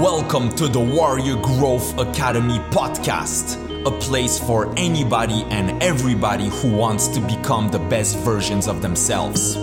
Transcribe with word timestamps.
Welcome 0.00 0.48
to 0.56 0.68
the 0.68 0.80
Warrior 0.80 1.36
Growth 1.36 1.98
Academy 1.98 2.56
podcast, 2.70 3.58
a 3.84 3.90
place 3.90 4.38
for 4.38 4.72
anybody 4.78 5.44
and 5.50 5.82
everybody 5.82 6.48
who 6.48 6.74
wants 6.74 7.08
to 7.08 7.20
become 7.20 7.68
the 7.68 7.78
best 7.78 8.16
versions 8.20 8.68
of 8.68 8.80
themselves. 8.80 9.56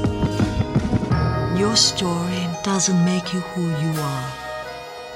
Your 1.59 1.75
story 1.75 2.45
doesn't 2.61 3.03
make 3.03 3.33
you 3.33 3.39
who 3.39 3.69
you 3.69 3.99
are. 3.99 4.31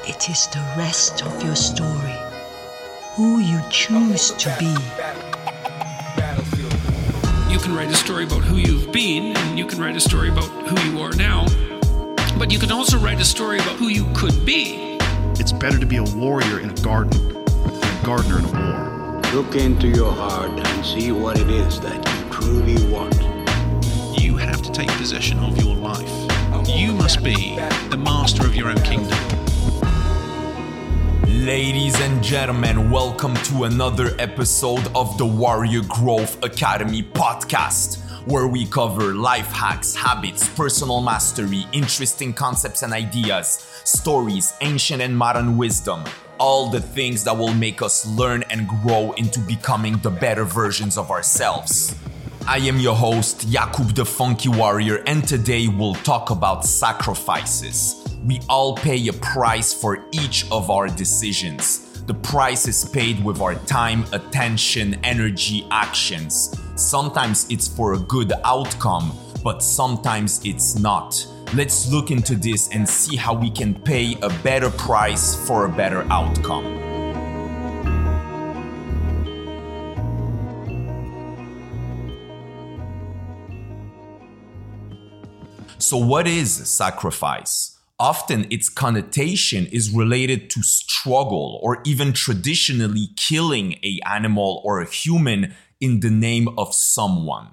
It 0.07 0.31
is 0.31 0.47
the 0.47 0.65
rest 0.75 1.23
of 1.23 1.43
your 1.43 1.55
story. 1.55 2.17
Who 3.15 3.37
you 3.37 3.61
choose 3.69 4.31
to 4.31 4.55
be. 4.57 4.73
You 7.53 7.59
can 7.59 7.75
write 7.75 7.91
a 7.91 7.95
story 7.95 8.23
about 8.23 8.43
who 8.43 8.55
you've 8.55 8.91
been, 8.91 9.37
and 9.37 9.59
you 9.59 9.67
can 9.67 9.79
write 9.79 9.95
a 9.95 10.01
story 10.01 10.29
about 10.29 10.49
who 10.67 10.89
you 10.89 10.99
are 11.01 11.13
now. 11.13 11.45
But 12.39 12.51
you 12.51 12.57
can 12.57 12.71
also 12.71 12.97
write 12.97 13.21
a 13.21 13.25
story 13.25 13.59
about 13.59 13.75
who 13.75 13.89
you 13.89 14.07
could 14.15 14.43
be. 14.43 14.92
It's 15.39 15.51
better 15.51 15.79
to 15.79 15.85
be 15.85 15.97
a 15.97 16.03
warrior 16.03 16.59
in 16.59 16.69
a 16.69 16.73
garden 16.75 17.27
than 17.27 18.01
a 18.01 18.05
gardener 18.05 18.37
in 18.37 18.45
a 18.45 18.51
war. 18.51 19.21
Look 19.33 19.55
into 19.55 19.87
your 19.87 20.11
heart 20.11 20.51
and 20.51 20.85
see 20.85 21.11
what 21.11 21.39
it 21.39 21.49
is 21.49 21.79
that 21.79 21.95
you 21.95 22.31
truly 22.31 22.75
want. 22.91 23.15
You 24.21 24.37
have 24.37 24.61
to 24.61 24.71
take 24.71 24.89
possession 24.89 25.39
of 25.39 25.57
your 25.57 25.75
life. 25.75 26.09
You 26.69 26.93
must 26.93 27.23
be 27.23 27.55
the 27.89 27.97
master 27.97 28.45
of 28.45 28.55
your 28.55 28.69
own 28.69 28.81
kingdom. 28.83 29.17
Ladies 31.27 31.99
and 31.99 32.23
gentlemen, 32.23 32.91
welcome 32.91 33.33
to 33.35 33.63
another 33.63 34.15
episode 34.19 34.87
of 34.95 35.17
the 35.17 35.25
Warrior 35.25 35.81
Growth 35.87 36.41
Academy 36.43 37.01
podcast, 37.01 38.02
where 38.25 38.47
we 38.47 38.65
cover 38.65 39.13
life 39.13 39.51
hacks, 39.51 39.93
habits, 39.93 40.47
personal 40.55 41.01
mastery, 41.01 41.65
interesting 41.73 42.33
concepts 42.33 42.81
and 42.81 42.93
ideas, 42.93 43.81
stories, 43.83 44.53
ancient 44.61 45.01
and 45.01 45.17
modern 45.17 45.57
wisdom, 45.57 46.03
all 46.39 46.69
the 46.69 46.79
things 46.79 47.23
that 47.25 47.37
will 47.37 47.53
make 47.53 47.81
us 47.81 48.05
learn 48.07 48.43
and 48.49 48.67
grow 48.67 49.11
into 49.13 49.39
becoming 49.41 49.97
the 49.97 50.09
better 50.09 50.45
versions 50.45 50.97
of 50.97 51.11
ourselves. 51.11 51.95
I 52.47 52.57
am 52.57 52.79
your 52.79 52.95
host, 52.95 53.49
Jakub 53.49 53.93
the 53.93 54.05
Funky 54.05 54.49
Warrior, 54.49 55.03
and 55.05 55.27
today 55.27 55.67
we'll 55.67 55.95
talk 55.95 56.29
about 56.29 56.65
sacrifices. 56.65 58.05
We 58.25 58.39
all 58.47 58.75
pay 58.75 59.05
a 59.07 59.13
price 59.13 59.73
for 59.73 60.05
each 60.11 60.49
of 60.49 60.69
our 60.69 60.87
decisions. 60.87 62.03
The 62.03 62.13
price 62.13 62.67
is 62.67 62.85
paid 62.85 63.23
with 63.23 63.41
our 63.41 63.55
time, 63.55 64.05
attention, 64.11 64.99
energy, 65.03 65.67
actions. 65.71 66.53
Sometimes 66.75 67.45
it's 67.51 67.67
for 67.67 67.93
a 67.93 67.99
good 67.99 68.33
outcome, 68.43 69.15
but 69.43 69.61
sometimes 69.61 70.43
it's 70.43 70.79
not. 70.79 71.23
Let's 71.53 71.91
look 71.91 72.09
into 72.09 72.35
this 72.35 72.67
and 72.69 72.89
see 72.89 73.15
how 73.15 73.35
we 73.35 73.51
can 73.51 73.75
pay 73.75 74.17
a 74.23 74.29
better 74.41 74.71
price 74.71 75.35
for 75.45 75.65
a 75.65 75.69
better 75.69 76.01
outcome. 76.11 76.79
So, 85.77 85.97
what 85.97 86.27
is 86.27 86.51
sacrifice? 86.51 87.77
Often 87.99 88.47
its 88.49 88.67
connotation 88.67 89.67
is 89.67 89.91
related 89.91 90.49
to 90.49 90.63
struggle 90.63 91.59
or 91.61 91.83
even 91.85 92.13
traditionally 92.13 93.09
killing 93.15 93.73
a 93.83 93.99
animal 94.07 94.63
or 94.65 94.81
a 94.81 94.89
human 94.89 95.53
in 95.83 95.99
the 95.99 96.09
name 96.09 96.47
of 96.57 96.73
someone. 96.73 97.49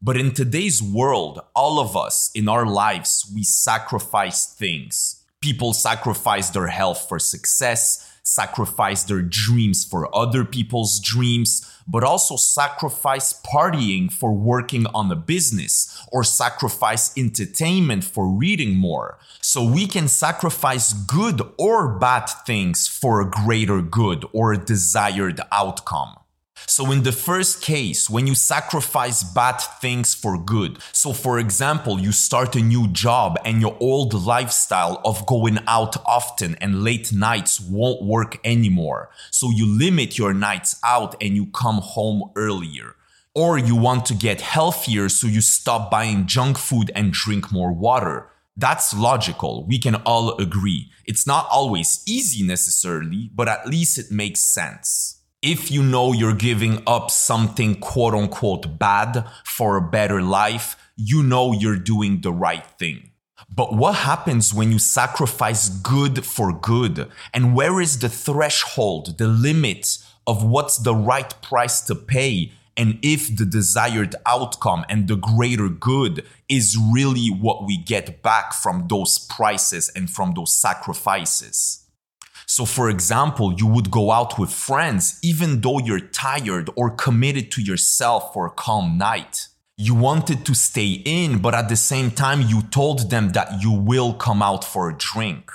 But 0.00 0.16
in 0.16 0.32
today's 0.32 0.82
world, 0.82 1.40
all 1.54 1.78
of 1.78 1.94
us 1.94 2.30
in 2.34 2.48
our 2.48 2.64
lives, 2.64 3.30
we 3.34 3.44
sacrifice 3.44 4.46
things. 4.46 5.22
People 5.42 5.74
sacrifice 5.74 6.48
their 6.48 6.68
health 6.68 7.06
for 7.06 7.18
success, 7.18 8.10
sacrifice 8.22 9.04
their 9.04 9.20
dreams 9.20 9.84
for 9.84 10.08
other 10.16 10.46
people's 10.46 10.98
dreams, 10.98 11.70
but 11.86 12.02
also 12.02 12.36
sacrifice 12.36 13.38
partying 13.42 14.10
for 14.10 14.32
working 14.32 14.86
on 14.94 15.12
a 15.12 15.16
business 15.16 16.02
or 16.10 16.24
sacrifice 16.24 17.14
entertainment 17.18 18.02
for 18.02 18.26
reading 18.26 18.74
more. 18.74 19.18
So 19.42 19.62
we 19.62 19.86
can 19.86 20.08
sacrifice 20.08 20.94
good 20.94 21.42
or 21.58 21.98
bad 21.98 22.24
things 22.46 22.88
for 22.88 23.20
a 23.20 23.30
greater 23.30 23.82
good 23.82 24.24
or 24.32 24.54
a 24.54 24.64
desired 24.64 25.42
outcome. 25.52 26.16
So, 26.66 26.90
in 26.92 27.02
the 27.02 27.12
first 27.12 27.62
case, 27.62 28.08
when 28.08 28.26
you 28.26 28.34
sacrifice 28.34 29.22
bad 29.22 29.58
things 29.80 30.14
for 30.14 30.38
good, 30.38 30.78
so 30.92 31.12
for 31.12 31.38
example, 31.38 32.00
you 32.00 32.12
start 32.12 32.56
a 32.56 32.60
new 32.60 32.88
job 32.88 33.38
and 33.44 33.60
your 33.60 33.76
old 33.80 34.14
lifestyle 34.14 35.00
of 35.04 35.26
going 35.26 35.58
out 35.66 35.96
often 36.06 36.56
and 36.60 36.82
late 36.82 37.12
nights 37.12 37.60
won't 37.60 38.02
work 38.04 38.38
anymore. 38.44 39.10
So, 39.30 39.50
you 39.50 39.66
limit 39.66 40.16
your 40.16 40.32
nights 40.32 40.80
out 40.84 41.16
and 41.20 41.34
you 41.34 41.46
come 41.46 41.80
home 41.82 42.30
earlier. 42.36 42.96
Or 43.34 43.58
you 43.58 43.74
want 43.74 44.06
to 44.06 44.14
get 44.14 44.40
healthier, 44.40 45.08
so 45.08 45.26
you 45.26 45.40
stop 45.40 45.90
buying 45.90 46.26
junk 46.26 46.56
food 46.56 46.92
and 46.94 47.12
drink 47.12 47.50
more 47.50 47.72
water. 47.72 48.30
That's 48.56 48.94
logical. 48.94 49.66
We 49.66 49.80
can 49.80 49.96
all 49.96 50.36
agree. 50.40 50.92
It's 51.04 51.26
not 51.26 51.48
always 51.50 52.04
easy 52.06 52.46
necessarily, 52.46 53.30
but 53.34 53.48
at 53.48 53.66
least 53.66 53.98
it 53.98 54.12
makes 54.12 54.40
sense 54.40 55.13
if 55.44 55.70
you 55.70 55.82
know 55.82 56.14
you're 56.14 56.34
giving 56.34 56.82
up 56.86 57.10
something 57.10 57.74
quote 57.74 58.14
unquote 58.14 58.78
bad 58.78 59.26
for 59.44 59.76
a 59.76 59.82
better 59.82 60.22
life, 60.22 60.74
you 60.96 61.22
know 61.22 61.52
you're 61.52 61.76
doing 61.76 62.22
the 62.22 62.32
right 62.32 62.64
thing. 62.78 63.10
But 63.54 63.74
what 63.74 63.94
happens 63.94 64.54
when 64.54 64.72
you 64.72 64.78
sacrifice 64.78 65.68
good 65.68 66.24
for 66.24 66.50
good? 66.50 67.10
And 67.34 67.54
where 67.54 67.78
is 67.80 67.98
the 67.98 68.08
threshold, 68.08 69.18
the 69.18 69.28
limit 69.28 69.98
of 70.26 70.42
what's 70.42 70.78
the 70.78 70.94
right 70.94 71.32
price 71.42 71.82
to 71.82 71.94
pay? 71.94 72.52
And 72.74 72.98
if 73.02 73.36
the 73.36 73.44
desired 73.44 74.16
outcome 74.24 74.86
and 74.88 75.08
the 75.08 75.16
greater 75.16 75.68
good 75.68 76.24
is 76.48 76.78
really 76.78 77.28
what 77.28 77.66
we 77.66 77.76
get 77.76 78.22
back 78.22 78.54
from 78.54 78.88
those 78.88 79.18
prices 79.18 79.90
and 79.94 80.08
from 80.08 80.32
those 80.34 80.56
sacrifices. 80.56 81.83
So, 82.56 82.64
for 82.64 82.88
example, 82.88 83.52
you 83.52 83.66
would 83.66 83.90
go 83.90 84.12
out 84.12 84.38
with 84.38 84.52
friends 84.52 85.18
even 85.24 85.60
though 85.60 85.80
you're 85.80 85.98
tired 86.26 86.70
or 86.76 86.88
committed 86.88 87.50
to 87.50 87.60
yourself 87.60 88.32
for 88.32 88.46
a 88.46 88.50
calm 88.50 88.96
night. 88.96 89.48
You 89.76 89.96
wanted 89.96 90.46
to 90.46 90.54
stay 90.54 91.02
in, 91.04 91.38
but 91.42 91.52
at 91.52 91.68
the 91.68 91.74
same 91.74 92.12
time, 92.12 92.42
you 92.42 92.62
told 92.62 93.10
them 93.10 93.30
that 93.30 93.60
you 93.60 93.72
will 93.72 94.14
come 94.14 94.40
out 94.40 94.62
for 94.64 94.88
a 94.88 94.96
drink. 94.96 95.50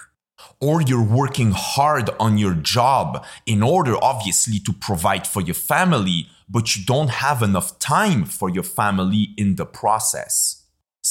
Or 0.60 0.82
you're 0.82 1.10
working 1.22 1.54
hard 1.56 2.10
on 2.20 2.38
your 2.38 2.54
job 2.54 3.26
in 3.46 3.64
order, 3.64 3.96
obviously, 4.02 4.60
to 4.60 4.74
provide 4.74 5.26
for 5.26 5.42
your 5.42 5.56
family, 5.74 6.28
but 6.50 6.76
you 6.76 6.84
don't 6.84 7.12
have 7.12 7.42
enough 7.42 7.80
time 7.80 8.26
for 8.26 8.50
your 8.50 8.64
family 8.64 9.30
in 9.38 9.56
the 9.56 9.66
process. 9.66 10.59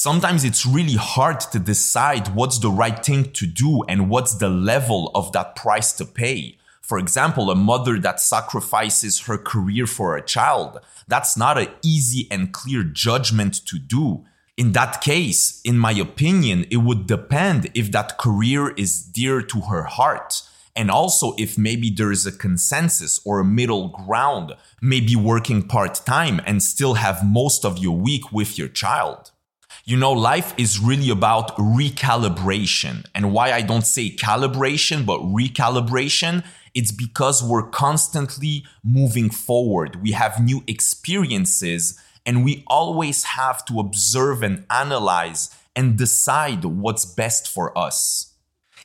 Sometimes 0.01 0.45
it's 0.45 0.65
really 0.65 0.95
hard 0.95 1.41
to 1.41 1.59
decide 1.59 2.33
what's 2.33 2.59
the 2.59 2.71
right 2.71 3.03
thing 3.05 3.33
to 3.33 3.45
do 3.45 3.83
and 3.89 4.09
what's 4.09 4.35
the 4.35 4.47
level 4.47 5.11
of 5.13 5.33
that 5.33 5.57
price 5.57 5.91
to 5.91 6.05
pay. 6.05 6.57
For 6.81 6.97
example, 6.97 7.51
a 7.51 7.55
mother 7.55 7.99
that 7.99 8.21
sacrifices 8.21 9.19
her 9.23 9.37
career 9.37 9.85
for 9.85 10.15
a 10.15 10.25
child, 10.25 10.79
that's 11.09 11.35
not 11.35 11.57
an 11.57 11.67
easy 11.83 12.29
and 12.31 12.53
clear 12.53 12.83
judgment 12.83 13.55
to 13.65 13.77
do. 13.77 14.23
In 14.55 14.71
that 14.71 15.01
case, 15.01 15.59
in 15.65 15.77
my 15.77 15.91
opinion, 15.91 16.65
it 16.71 16.77
would 16.77 17.05
depend 17.05 17.69
if 17.73 17.91
that 17.91 18.17
career 18.17 18.69
is 18.75 19.03
dear 19.03 19.41
to 19.41 19.59
her 19.63 19.83
heart. 19.83 20.43
And 20.77 20.89
also, 20.89 21.33
if 21.37 21.57
maybe 21.57 21.89
there 21.89 22.13
is 22.13 22.25
a 22.25 22.31
consensus 22.31 23.19
or 23.25 23.41
a 23.41 23.43
middle 23.59 23.89
ground, 23.89 24.53
maybe 24.81 25.17
working 25.17 25.61
part 25.61 25.95
time 26.05 26.39
and 26.45 26.63
still 26.63 26.93
have 26.93 27.25
most 27.25 27.65
of 27.65 27.79
your 27.79 27.97
week 27.97 28.31
with 28.31 28.57
your 28.57 28.69
child. 28.69 29.31
You 29.89 29.97
know, 29.97 30.11
life 30.11 30.53
is 30.55 30.79
really 30.79 31.09
about 31.09 31.57
recalibration. 31.57 33.07
And 33.15 33.33
why 33.33 33.53
I 33.53 33.61
don't 33.63 33.87
say 33.87 34.15
calibration, 34.15 35.03
but 35.03 35.19
recalibration, 35.21 36.45
it's 36.75 36.91
because 36.91 37.43
we're 37.43 37.71
constantly 37.71 38.65
moving 38.83 39.31
forward. 39.31 40.03
We 40.03 40.11
have 40.11 40.39
new 40.39 40.63
experiences 40.67 41.99
and 42.23 42.45
we 42.45 42.63
always 42.67 43.23
have 43.23 43.65
to 43.65 43.79
observe 43.79 44.43
and 44.43 44.63
analyze 44.69 45.49
and 45.75 45.97
decide 45.97 46.65
what's 46.65 47.05
best 47.05 47.47
for 47.47 47.75
us 47.75 48.29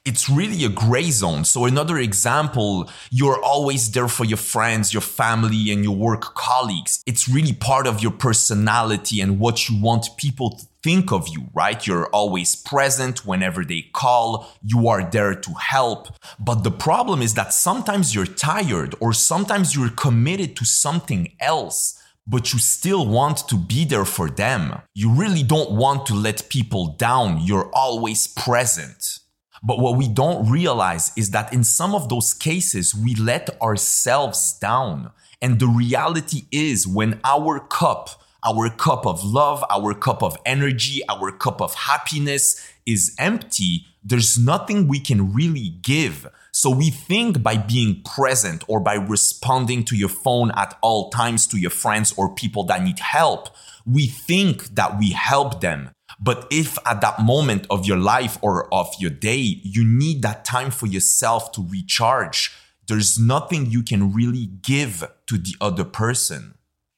it's 0.04 0.28
really 0.28 0.64
a 0.64 0.68
gray 0.68 1.10
zone. 1.10 1.44
So 1.44 1.64
another 1.64 1.96
example, 1.96 2.90
you're 3.10 3.42
always 3.42 3.90
there 3.90 4.08
for 4.08 4.24
your 4.24 4.36
friends, 4.36 4.92
your 4.92 5.00
family, 5.00 5.70
and 5.70 5.82
your 5.82 5.96
work 5.96 6.34
colleagues. 6.34 7.02
It's 7.06 7.26
really 7.26 7.54
part 7.54 7.86
of 7.86 8.02
your 8.02 8.12
personality 8.12 9.22
and 9.22 9.40
what 9.40 9.68
you 9.68 9.80
want 9.80 10.08
people 10.18 10.58
to 10.58 10.66
think 10.84 11.10
of 11.10 11.26
you, 11.28 11.48
right? 11.54 11.84
You're 11.86 12.08
always 12.08 12.54
present 12.54 13.26
whenever 13.26 13.64
they 13.64 13.82
call. 13.92 14.52
You 14.62 14.86
are 14.88 15.10
there 15.10 15.34
to 15.34 15.52
help. 15.54 16.08
But 16.38 16.62
the 16.62 16.70
problem 16.70 17.22
is 17.22 17.34
that 17.34 17.54
sometimes 17.54 18.14
you're 18.14 18.26
tired 18.26 18.94
or 19.00 19.14
sometimes 19.14 19.74
you're 19.74 19.90
committed 19.90 20.54
to 20.56 20.64
something 20.64 21.32
else 21.40 22.00
but 22.26 22.54
you 22.54 22.58
still 22.58 23.06
want 23.06 23.46
to 23.48 23.54
be 23.54 23.84
there 23.84 24.06
for 24.06 24.30
them. 24.30 24.80
You 24.94 25.10
really 25.12 25.42
don't 25.42 25.72
want 25.72 26.06
to 26.06 26.14
let 26.14 26.48
people 26.48 26.94
down. 26.96 27.42
You're 27.42 27.70
always 27.74 28.26
present. 28.26 29.18
But 29.62 29.78
what 29.78 29.96
we 29.98 30.08
don't 30.08 30.50
realize 30.50 31.12
is 31.16 31.30
that 31.30 31.52
in 31.52 31.64
some 31.64 31.94
of 31.94 32.08
those 32.08 32.32
cases, 32.32 32.94
we 32.94 33.14
let 33.14 33.60
ourselves 33.60 34.58
down. 34.58 35.10
And 35.42 35.60
the 35.60 35.66
reality 35.66 36.42
is 36.50 36.86
when 36.86 37.20
our 37.24 37.60
cup, 37.60 38.08
our 38.44 38.68
cup 38.68 39.06
of 39.06 39.24
love, 39.24 39.64
our 39.70 39.94
cup 39.94 40.22
of 40.22 40.36
energy, 40.44 41.02
our 41.08 41.32
cup 41.32 41.60
of 41.60 41.74
happiness 41.74 42.60
is 42.86 43.14
empty, 43.18 43.86
there's 44.02 44.38
nothing 44.38 44.86
we 44.86 45.00
can 45.00 45.32
really 45.32 45.70
give. 45.80 46.28
So 46.52 46.70
we 46.70 46.90
think 46.90 47.42
by 47.42 47.56
being 47.56 48.02
present 48.02 48.62
or 48.68 48.78
by 48.80 48.94
responding 48.94 49.84
to 49.86 49.96
your 49.96 50.10
phone 50.10 50.52
at 50.56 50.76
all 50.82 51.10
times 51.10 51.46
to 51.48 51.58
your 51.58 51.70
friends 51.70 52.12
or 52.16 52.34
people 52.34 52.64
that 52.64 52.82
need 52.82 52.98
help, 52.98 53.48
we 53.86 54.06
think 54.06 54.74
that 54.74 54.98
we 54.98 55.10
help 55.10 55.60
them. 55.60 55.90
But 56.20 56.46
if 56.50 56.78
at 56.86 57.00
that 57.00 57.20
moment 57.20 57.66
of 57.70 57.86
your 57.86 57.96
life 57.96 58.38
or 58.40 58.72
of 58.72 58.94
your 58.98 59.10
day, 59.10 59.60
you 59.62 59.84
need 59.84 60.22
that 60.22 60.44
time 60.44 60.70
for 60.70 60.86
yourself 60.86 61.50
to 61.52 61.66
recharge, 61.68 62.52
there's 62.86 63.18
nothing 63.18 63.66
you 63.66 63.82
can 63.82 64.12
really 64.12 64.46
give 64.46 65.02
to 65.26 65.38
the 65.38 65.56
other 65.60 65.84
person. 65.84 66.54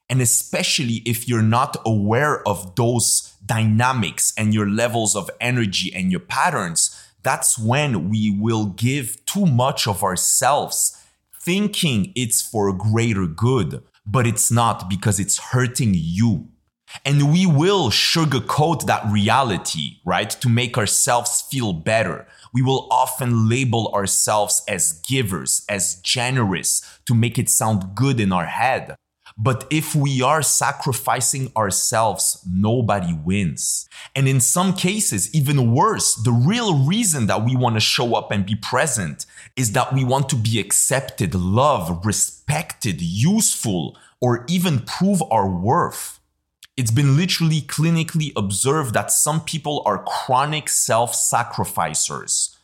And 0.09 0.21
especially 0.21 1.01
if 1.05 1.27
you're 1.27 1.41
not 1.41 1.75
aware 1.85 2.47
of 2.47 2.75
those 2.75 3.33
dynamics 3.45 4.33
and 4.37 4.53
your 4.53 4.69
levels 4.69 5.15
of 5.15 5.29
energy 5.41 5.91
and 5.93 6.11
your 6.11 6.21
patterns, 6.21 6.95
that's 7.23 7.59
when 7.59 8.09
we 8.09 8.29
will 8.29 8.67
give 8.67 9.25
too 9.25 9.45
much 9.45 9.87
of 9.87 10.03
ourselves, 10.03 10.97
thinking 11.41 12.13
it's 12.15 12.41
for 12.41 12.71
greater 12.71 13.27
good, 13.27 13.83
but 14.05 14.25
it's 14.25 14.49
not 14.49 14.89
because 14.89 15.19
it's 15.19 15.37
hurting 15.37 15.91
you. 15.93 16.47
And 17.03 17.33
we 17.33 17.45
will 17.45 17.89
sugarcoat 17.89 18.85
that 18.85 19.05
reality, 19.11 19.97
right? 20.05 20.29
To 20.29 20.47
make 20.47 20.77
ourselves 20.77 21.41
feel 21.41 21.73
better. 21.73 22.25
We 22.53 22.61
will 22.61 22.87
often 22.89 23.49
label 23.49 23.91
ourselves 23.93 24.63
as 24.69 24.93
givers, 25.01 25.65
as 25.67 25.95
generous, 26.01 26.81
to 27.05 27.13
make 27.13 27.37
it 27.37 27.49
sound 27.49 27.93
good 27.93 28.21
in 28.21 28.31
our 28.31 28.45
head. 28.45 28.95
But 29.37 29.67
if 29.69 29.93
we 29.93 30.21
are 30.23 30.41
sacrificing 30.41 31.51
ourselves, 31.55 32.43
nobody 32.49 33.13
wins. 33.13 33.87
And 34.15 34.27
in 34.27 34.39
some 34.39 34.73
cases, 34.73 35.33
even 35.33 35.73
worse, 35.73 36.15
the 36.15 36.31
real 36.31 36.83
reason 36.85 37.27
that 37.27 37.45
we 37.45 37.55
want 37.55 37.75
to 37.75 37.79
show 37.79 38.15
up 38.15 38.31
and 38.31 38.45
be 38.45 38.55
present 38.55 39.27
is 39.55 39.73
that 39.73 39.93
we 39.93 40.03
want 40.03 40.27
to 40.29 40.35
be 40.35 40.59
accepted, 40.59 41.35
loved, 41.35 42.03
respected, 42.03 42.99
useful, 42.99 43.95
or 44.19 44.43
even 44.49 44.79
prove 44.79 45.21
our 45.29 45.47
worth. 45.47 46.19
It's 46.75 46.91
been 46.91 47.15
literally 47.15 47.61
clinically 47.61 48.31
observed 48.35 48.95
that 48.95 49.11
some 49.11 49.41
people 49.41 49.83
are 49.85 50.03
chronic 50.03 50.67
self 50.67 51.13
sacrificers. 51.13 52.56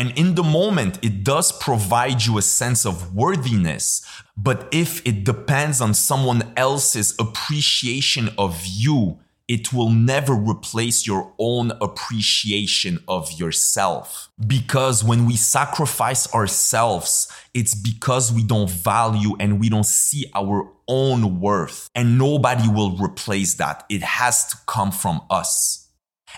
And 0.00 0.16
in 0.18 0.34
the 0.34 0.42
moment, 0.42 0.98
it 1.04 1.24
does 1.24 1.52
provide 1.52 2.24
you 2.24 2.38
a 2.38 2.42
sense 2.42 2.86
of 2.86 3.14
worthiness. 3.14 4.00
But 4.34 4.66
if 4.72 5.06
it 5.06 5.24
depends 5.24 5.82
on 5.82 5.92
someone 5.92 6.54
else's 6.56 7.14
appreciation 7.18 8.30
of 8.38 8.64
you, 8.64 9.18
it 9.46 9.74
will 9.74 9.90
never 9.90 10.32
replace 10.32 11.06
your 11.06 11.34
own 11.38 11.72
appreciation 11.82 13.00
of 13.08 13.30
yourself. 13.32 14.30
Because 14.46 15.04
when 15.04 15.26
we 15.26 15.36
sacrifice 15.36 16.32
ourselves, 16.32 17.30
it's 17.52 17.74
because 17.74 18.32
we 18.32 18.42
don't 18.42 18.70
value 18.70 19.36
and 19.38 19.60
we 19.60 19.68
don't 19.68 19.84
see 19.84 20.24
our 20.34 20.66
own 20.88 21.40
worth. 21.40 21.90
And 21.94 22.16
nobody 22.16 22.70
will 22.70 22.96
replace 22.96 23.56
that. 23.56 23.84
It 23.90 24.00
has 24.00 24.46
to 24.46 24.56
come 24.66 24.92
from 24.92 25.20
us. 25.28 25.89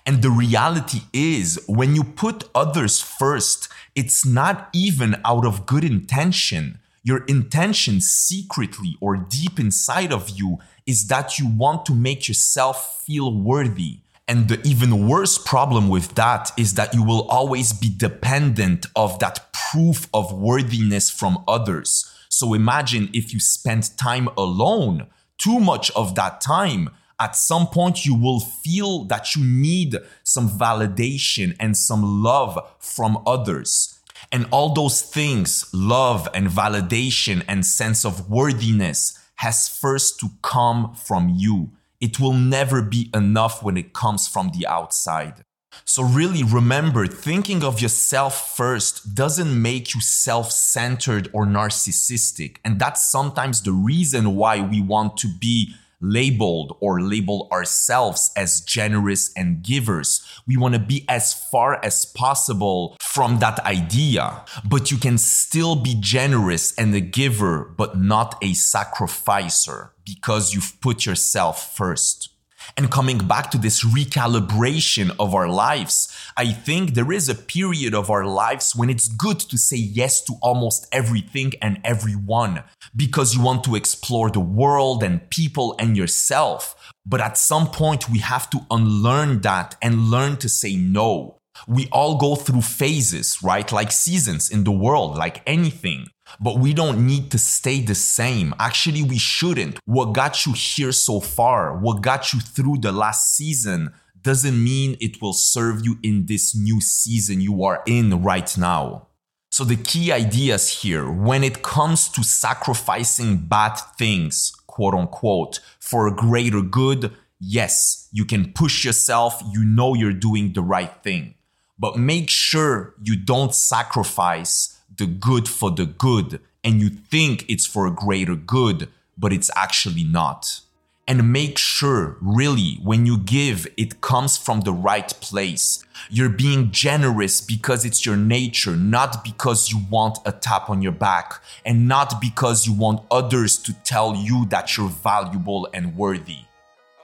And 0.04 0.22
the 0.22 0.30
reality 0.30 1.02
is, 1.12 1.62
when 1.66 1.94
you 1.94 2.04
put 2.04 2.48
others 2.54 3.00
first, 3.00 3.68
it's 3.94 4.26
not 4.26 4.68
even 4.72 5.20
out 5.24 5.46
of 5.46 5.66
good 5.66 5.84
intention. 5.84 6.78
Your 7.04 7.24
intention 7.24 8.00
secretly 8.00 8.96
or 9.00 9.16
deep 9.16 9.58
inside 9.58 10.12
of 10.12 10.30
you 10.30 10.58
is 10.86 11.08
that 11.08 11.38
you 11.38 11.48
want 11.48 11.84
to 11.86 11.94
make 11.94 12.28
yourself 12.28 13.02
feel 13.04 13.34
worthy. 13.34 13.98
And 14.28 14.48
the 14.48 14.60
even 14.66 15.08
worse 15.08 15.36
problem 15.36 15.88
with 15.88 16.14
that 16.14 16.52
is 16.56 16.74
that 16.74 16.94
you 16.94 17.02
will 17.02 17.28
always 17.28 17.72
be 17.72 17.92
dependent 17.94 18.86
of 18.94 19.18
that 19.18 19.52
proof 19.52 20.08
of 20.14 20.32
worthiness 20.32 21.10
from 21.10 21.42
others. 21.48 22.08
So 22.28 22.54
imagine 22.54 23.10
if 23.12 23.34
you 23.34 23.40
spend 23.40 23.96
time 23.98 24.28
alone, 24.36 25.06
too 25.38 25.58
much 25.58 25.90
of 25.92 26.14
that 26.14 26.40
time 26.40 26.90
at 27.22 27.36
some 27.36 27.68
point 27.68 28.04
you 28.04 28.16
will 28.16 28.40
feel 28.40 29.04
that 29.04 29.36
you 29.36 29.44
need 29.44 29.96
some 30.24 30.48
validation 30.50 31.54
and 31.60 31.76
some 31.76 32.22
love 32.22 32.58
from 32.80 33.22
others. 33.24 34.00
And 34.32 34.46
all 34.50 34.74
those 34.74 35.02
things, 35.02 35.70
love 35.72 36.28
and 36.34 36.48
validation 36.48 37.44
and 37.46 37.64
sense 37.64 38.04
of 38.04 38.28
worthiness, 38.28 39.16
has 39.36 39.68
first 39.68 40.18
to 40.20 40.30
come 40.42 40.94
from 40.94 41.28
you. 41.28 41.70
It 42.00 42.18
will 42.18 42.32
never 42.32 42.82
be 42.82 43.08
enough 43.14 43.62
when 43.62 43.76
it 43.76 43.92
comes 43.92 44.26
from 44.26 44.50
the 44.52 44.66
outside. 44.66 45.44
So, 45.84 46.02
really 46.02 46.42
remember, 46.42 47.06
thinking 47.06 47.62
of 47.64 47.80
yourself 47.80 48.56
first 48.56 49.14
doesn't 49.14 49.62
make 49.62 49.94
you 49.94 50.00
self 50.00 50.50
centered 50.50 51.30
or 51.32 51.46
narcissistic. 51.46 52.56
And 52.64 52.78
that's 52.78 53.10
sometimes 53.10 53.62
the 53.62 53.72
reason 53.72 54.34
why 54.34 54.60
we 54.60 54.82
want 54.82 55.16
to 55.18 55.28
be 55.28 55.74
labeled 56.02 56.76
or 56.80 57.00
label 57.00 57.48
ourselves 57.52 58.30
as 58.36 58.60
generous 58.60 59.32
and 59.36 59.62
givers. 59.62 60.20
We 60.46 60.56
want 60.56 60.74
to 60.74 60.80
be 60.80 61.04
as 61.08 61.32
far 61.32 61.82
as 61.84 62.04
possible 62.04 62.96
from 63.00 63.38
that 63.38 63.60
idea, 63.60 64.44
but 64.64 64.90
you 64.90 64.98
can 64.98 65.16
still 65.16 65.76
be 65.76 65.96
generous 65.98 66.74
and 66.74 66.94
a 66.94 67.00
giver, 67.00 67.72
but 67.76 67.96
not 67.96 68.36
a 68.42 68.52
sacrificer 68.54 69.92
because 70.04 70.52
you've 70.52 70.80
put 70.80 71.06
yourself 71.06 71.74
first. 71.74 72.31
And 72.76 72.90
coming 72.90 73.18
back 73.18 73.50
to 73.50 73.58
this 73.58 73.84
recalibration 73.84 75.14
of 75.18 75.34
our 75.34 75.48
lives, 75.48 76.08
I 76.36 76.52
think 76.52 76.94
there 76.94 77.12
is 77.12 77.28
a 77.28 77.34
period 77.34 77.94
of 77.94 78.10
our 78.10 78.24
lives 78.24 78.74
when 78.74 78.88
it's 78.88 79.08
good 79.08 79.38
to 79.40 79.58
say 79.58 79.76
yes 79.76 80.22
to 80.22 80.34
almost 80.40 80.86
everything 80.90 81.52
and 81.60 81.80
everyone 81.84 82.62
because 82.96 83.34
you 83.34 83.42
want 83.42 83.64
to 83.64 83.74
explore 83.74 84.30
the 84.30 84.40
world 84.40 85.02
and 85.02 85.28
people 85.30 85.74
and 85.78 85.96
yourself. 85.96 86.74
But 87.04 87.20
at 87.20 87.36
some 87.36 87.68
point, 87.68 88.08
we 88.08 88.18
have 88.18 88.48
to 88.50 88.66
unlearn 88.70 89.40
that 89.40 89.76
and 89.82 90.10
learn 90.10 90.36
to 90.38 90.48
say 90.48 90.76
no. 90.76 91.38
We 91.68 91.88
all 91.92 92.16
go 92.16 92.34
through 92.34 92.62
phases, 92.62 93.42
right? 93.42 93.70
Like 93.70 93.92
seasons 93.92 94.50
in 94.50 94.64
the 94.64 94.72
world, 94.72 95.16
like 95.16 95.42
anything. 95.46 96.06
But 96.40 96.58
we 96.58 96.72
don't 96.72 97.06
need 97.06 97.30
to 97.32 97.38
stay 97.38 97.80
the 97.80 97.94
same. 97.94 98.54
Actually, 98.58 99.02
we 99.02 99.18
shouldn't. 99.18 99.78
What 99.84 100.12
got 100.12 100.46
you 100.46 100.52
here 100.52 100.92
so 100.92 101.20
far, 101.20 101.76
what 101.76 102.02
got 102.02 102.32
you 102.32 102.40
through 102.40 102.78
the 102.78 102.92
last 102.92 103.36
season, 103.36 103.92
doesn't 104.22 104.62
mean 104.62 104.96
it 105.00 105.20
will 105.20 105.32
serve 105.32 105.84
you 105.84 105.98
in 106.02 106.26
this 106.26 106.54
new 106.54 106.80
season 106.80 107.40
you 107.40 107.64
are 107.64 107.82
in 107.86 108.22
right 108.22 108.56
now. 108.56 109.08
So, 109.50 109.64
the 109.64 109.76
key 109.76 110.10
ideas 110.10 110.82
here 110.82 111.10
when 111.10 111.44
it 111.44 111.62
comes 111.62 112.08
to 112.10 112.24
sacrificing 112.24 113.36
bad 113.36 113.74
things, 113.98 114.52
quote 114.66 114.94
unquote, 114.94 115.60
for 115.78 116.06
a 116.06 116.14
greater 116.14 116.62
good, 116.62 117.12
yes, 117.38 118.08
you 118.12 118.24
can 118.24 118.52
push 118.52 118.84
yourself, 118.84 119.42
you 119.52 119.64
know 119.64 119.94
you're 119.94 120.12
doing 120.12 120.52
the 120.54 120.62
right 120.62 120.92
thing. 121.02 121.34
But 121.78 121.98
make 121.98 122.30
sure 122.30 122.94
you 123.02 123.16
don't 123.16 123.54
sacrifice 123.54 124.78
the 125.02 125.08
good 125.08 125.48
for 125.48 125.72
the 125.72 125.84
good 125.84 126.40
and 126.62 126.80
you 126.80 126.88
think 126.88 127.44
it's 127.48 127.66
for 127.66 127.88
a 127.88 127.90
greater 127.90 128.36
good, 128.36 128.88
but 129.18 129.32
it's 129.32 129.50
actually 129.56 130.04
not. 130.04 130.60
And 131.08 131.32
make 131.32 131.58
sure, 131.58 132.16
really, 132.20 132.78
when 132.84 133.04
you 133.04 133.18
give, 133.18 133.66
it 133.76 134.00
comes 134.00 134.36
from 134.36 134.60
the 134.60 134.72
right 134.72 135.08
place. 135.20 135.84
You're 136.08 136.28
being 136.28 136.70
generous 136.70 137.40
because 137.40 137.84
it's 137.84 138.06
your 138.06 138.16
nature, 138.16 138.76
not 138.76 139.24
because 139.24 139.72
you 139.72 139.80
want 139.90 140.18
a 140.24 140.30
tap 140.30 140.70
on 140.70 140.82
your 140.82 140.92
back, 140.92 141.42
and 141.66 141.88
not 141.88 142.20
because 142.20 142.68
you 142.68 142.72
want 142.72 143.04
others 143.10 143.58
to 143.58 143.72
tell 143.82 144.14
you 144.14 144.46
that 144.50 144.76
you're 144.76 144.88
valuable 144.88 145.68
and 145.74 145.96
worthy. 145.96 146.44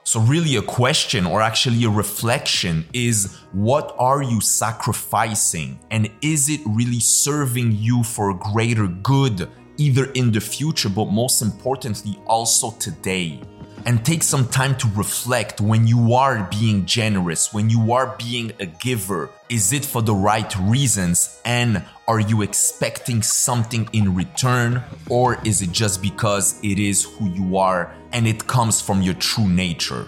So, 0.09 0.19
really, 0.21 0.55
a 0.55 0.63
question 0.63 1.27
or 1.27 1.39
actually 1.39 1.83
a 1.83 1.89
reflection 1.91 2.83
is 2.93 3.37
what 3.51 3.95
are 3.99 4.23
you 4.23 4.41
sacrificing? 4.41 5.79
And 5.91 6.09
is 6.23 6.49
it 6.49 6.61
really 6.65 6.99
serving 6.99 7.73
you 7.73 8.01
for 8.01 8.31
a 8.31 8.33
greater 8.33 8.87
good, 8.87 9.47
either 9.77 10.05
in 10.13 10.31
the 10.31 10.41
future, 10.41 10.89
but 10.89 11.11
most 11.11 11.43
importantly, 11.43 12.19
also 12.25 12.71
today? 12.79 13.39
and 13.85 14.03
take 14.03 14.21
some 14.23 14.45
time 14.49 14.75
to 14.77 14.87
reflect 14.89 15.61
when 15.61 15.87
you 15.87 16.13
are 16.13 16.45
being 16.51 16.85
generous, 16.85 17.53
when 17.53 17.69
you 17.69 17.93
are 17.93 18.13
being 18.19 18.51
a 18.59 18.65
giver. 18.65 19.29
Is 19.47 19.71
it 19.71 19.85
for 19.85 20.01
the 20.01 20.13
right 20.13 20.53
reasons? 20.57 21.39
And 21.45 21.85
are 22.05 22.19
you 22.19 22.41
expecting 22.41 23.21
something 23.21 23.87
in 23.93 24.13
return? 24.15 24.83
Or 25.09 25.39
is 25.45 25.61
it 25.61 25.71
just 25.71 26.01
because 26.01 26.59
it 26.61 26.77
is 26.77 27.03
who 27.03 27.29
you 27.29 27.57
are 27.57 27.95
and 28.11 28.27
it 28.27 28.47
comes 28.47 28.81
from 28.81 29.01
your 29.01 29.13
true 29.15 29.47
nature? 29.47 30.07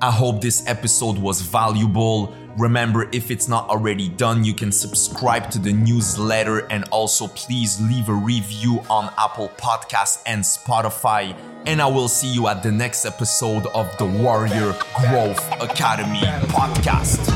I 0.00 0.10
hope 0.10 0.40
this 0.40 0.66
episode 0.68 1.18
was 1.18 1.40
valuable. 1.40 2.34
Remember, 2.56 3.08
if 3.12 3.30
it's 3.30 3.48
not 3.48 3.68
already 3.68 4.08
done, 4.08 4.44
you 4.44 4.54
can 4.54 4.70
subscribe 4.72 5.50
to 5.50 5.58
the 5.58 5.72
newsletter 5.72 6.66
and 6.70 6.84
also 6.90 7.28
please 7.28 7.80
leave 7.80 8.08
a 8.08 8.14
review 8.14 8.80
on 8.90 9.12
Apple 9.18 9.50
Podcasts 9.56 10.22
and 10.26 10.42
Spotify. 10.42 11.36
And 11.66 11.82
I 11.82 11.86
will 11.86 12.08
see 12.08 12.32
you 12.32 12.48
at 12.48 12.62
the 12.62 12.72
next 12.72 13.04
episode 13.04 13.66
of 13.68 13.96
the 13.98 14.06
Warrior 14.06 14.74
Growth 14.96 15.52
Academy 15.60 16.20
podcast. 16.48 17.28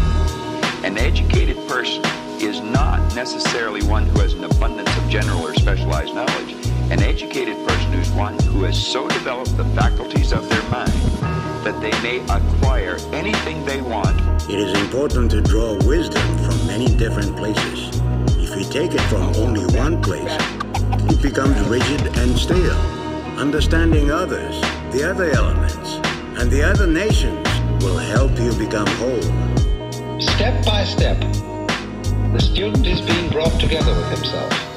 An 0.85 0.99
educated 0.99 1.57
person 1.69 2.03
is 2.41 2.61
not 2.61 3.15
necessarily 3.15 3.83
one 3.85 4.07
who 4.07 4.21
has 4.21 4.35
an 4.35 4.45
abundance 4.45 4.97
of 4.97 5.09
general 5.09 5.47
or 5.47 5.55
specialized 5.55 6.15
knowledge. 6.15 6.62
An 6.93 7.03
educated 7.03 7.57
person 7.67 7.95
is 7.95 8.11
one 8.11 8.39
who 8.41 8.65
has 8.65 8.77
so 8.77 9.09
developed 9.09 9.57
the 9.57 9.65
faculties 9.75 10.31
of 10.31 10.47
their 10.51 10.63
mind 10.69 10.93
that 11.65 11.81
they 11.81 11.91
may 12.03 12.19
acquire 12.29 12.99
anything 13.13 13.65
they 13.65 13.81
want. 13.81 14.21
It 14.51 14.59
is 14.59 14.79
important 14.79 15.31
to 15.31 15.41
draw 15.41 15.83
wisdom 15.87 16.23
from 16.45 16.67
many 16.67 16.95
different 16.95 17.35
places. 17.35 17.99
If 18.37 18.55
you 18.59 18.71
take 18.71 18.93
it 18.93 19.01
from 19.09 19.23
only 19.37 19.65
one 19.75 20.03
place, 20.03 20.37
it 21.11 21.23
becomes 21.23 21.59
rigid 21.67 22.15
and 22.19 22.37
stale. 22.37 22.77
Understanding 23.39 24.11
others, 24.11 24.61
the 24.93 25.11
other 25.11 25.31
elements, 25.31 25.95
and 26.39 26.51
the 26.51 26.63
other 26.63 26.87
nations 26.87 27.49
will 27.83 27.97
help 27.97 28.39
you 28.39 28.53
become 28.53 28.87
whole. 29.01 30.21
Step 30.21 30.63
by 30.67 30.85
step, 30.85 31.19
the 32.35 32.41
student 32.41 32.87
is 32.87 33.01
being 33.01 33.31
brought 33.31 33.59
together 33.59 33.97
with 33.97 34.11
himself 34.11 34.72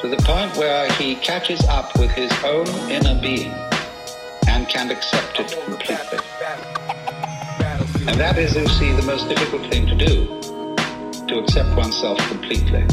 to 0.00 0.06
the 0.08 0.16
point 0.18 0.56
where 0.56 0.90
he 0.92 1.16
catches 1.16 1.60
up 1.64 1.98
with 1.98 2.10
his 2.12 2.30
own 2.44 2.68
inner 2.88 3.20
being 3.20 3.52
and 4.46 4.68
can 4.68 4.92
accept 4.92 5.40
it 5.40 5.58
completely. 5.64 6.18
And 8.06 8.18
that 8.20 8.38
is, 8.38 8.54
you 8.54 8.68
see, 8.68 8.92
the 8.92 9.02
most 9.02 9.28
difficult 9.28 9.68
thing 9.70 9.88
to 9.88 9.96
do, 9.96 10.26
to 11.26 11.40
accept 11.40 11.76
oneself 11.76 12.16
completely. 12.28 12.84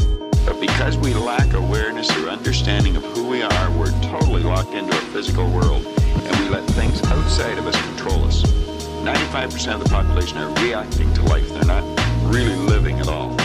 But 0.44 0.60
because 0.60 0.96
we 0.98 1.14
lack 1.14 1.54
awareness 1.54 2.10
or 2.18 2.28
understanding 2.28 2.96
of 2.96 3.04
who 3.04 3.28
we 3.28 3.42
are, 3.42 3.70
we're 3.78 3.92
totally 4.02 4.42
locked 4.42 4.74
into 4.74 4.90
a 4.90 5.00
physical 5.12 5.48
world 5.48 5.86
and 5.86 6.40
we 6.40 6.48
let 6.48 6.64
things 6.70 7.00
outside 7.04 7.56
of 7.56 7.68
us 7.68 7.80
control 7.86 8.24
us. 8.24 8.42
95% 8.42 9.74
of 9.74 9.84
the 9.84 9.88
population 9.88 10.38
are 10.38 10.52
reacting 10.60 11.12
to 11.14 11.22
life. 11.22 11.48
They're 11.50 11.64
not 11.64 11.84
really 12.24 12.56
living 12.56 12.98
at 12.98 13.06
all. 13.06 13.36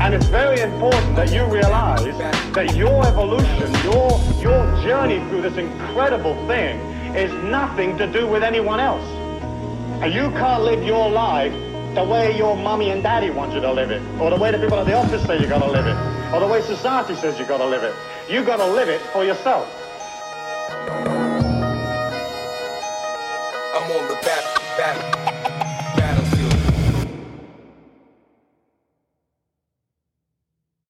And 0.00 0.14
it's 0.14 0.26
very 0.26 0.60
important 0.60 1.16
that 1.16 1.32
you 1.32 1.44
realize 1.46 2.04
that 2.54 2.76
your 2.76 3.04
evolution, 3.04 3.72
your, 3.82 4.20
your 4.40 4.82
journey 4.82 5.18
through 5.28 5.42
this 5.42 5.56
incredible 5.56 6.34
thing 6.46 6.78
is 7.16 7.32
nothing 7.50 7.98
to 7.98 8.06
do 8.10 8.26
with 8.26 8.44
anyone 8.44 8.78
else. 8.78 9.04
And 10.00 10.14
you 10.14 10.30
can't 10.30 10.62
live 10.62 10.84
your 10.84 11.10
life 11.10 11.52
the 11.96 12.04
way 12.04 12.36
your 12.38 12.56
mommy 12.56 12.90
and 12.90 13.02
daddy 13.02 13.30
want 13.30 13.52
you 13.52 13.60
to 13.60 13.72
live 13.72 13.90
it, 13.90 14.00
or 14.20 14.30
the 14.30 14.36
way 14.36 14.52
the 14.52 14.58
people 14.58 14.78
at 14.78 14.86
the 14.86 14.94
office 14.94 15.24
say 15.24 15.40
you 15.40 15.48
gotta 15.48 15.68
live 15.68 15.86
it, 15.86 15.96
or 16.32 16.38
the 16.38 16.46
way 16.46 16.62
society 16.62 17.16
says 17.16 17.36
you 17.36 17.44
gotta 17.44 17.66
live 17.66 17.82
it. 17.82 17.94
You 18.30 18.44
gotta 18.44 18.66
live 18.66 18.88
it 18.88 19.00
for 19.00 19.24
yourself. 19.24 19.66